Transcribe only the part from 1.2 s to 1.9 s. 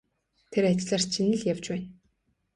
л явж байна.